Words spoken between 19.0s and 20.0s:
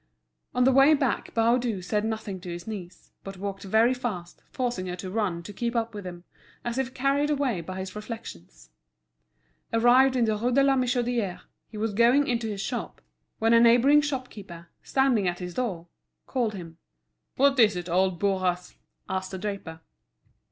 asked the draper.